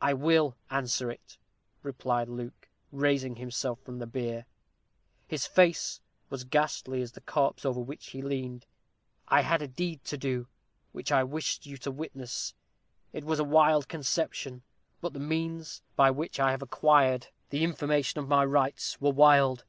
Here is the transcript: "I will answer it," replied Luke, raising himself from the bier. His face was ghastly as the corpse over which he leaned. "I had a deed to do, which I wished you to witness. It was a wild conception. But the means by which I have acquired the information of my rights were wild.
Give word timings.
"I 0.00 0.12
will 0.12 0.56
answer 0.70 1.08
it," 1.08 1.38
replied 1.84 2.28
Luke, 2.28 2.68
raising 2.90 3.36
himself 3.36 3.78
from 3.80 4.00
the 4.00 4.08
bier. 4.08 4.44
His 5.28 5.46
face 5.46 6.00
was 6.30 6.42
ghastly 6.42 7.00
as 7.00 7.12
the 7.12 7.20
corpse 7.20 7.64
over 7.64 7.78
which 7.78 8.08
he 8.08 8.22
leaned. 8.22 8.66
"I 9.28 9.42
had 9.42 9.62
a 9.62 9.68
deed 9.68 10.02
to 10.06 10.18
do, 10.18 10.48
which 10.90 11.12
I 11.12 11.22
wished 11.22 11.64
you 11.64 11.76
to 11.76 11.92
witness. 11.92 12.54
It 13.12 13.22
was 13.22 13.38
a 13.38 13.44
wild 13.44 13.86
conception. 13.86 14.62
But 15.00 15.12
the 15.12 15.20
means 15.20 15.80
by 15.94 16.10
which 16.10 16.40
I 16.40 16.50
have 16.50 16.62
acquired 16.62 17.28
the 17.50 17.62
information 17.62 18.18
of 18.18 18.26
my 18.26 18.44
rights 18.44 19.00
were 19.00 19.12
wild. 19.12 19.62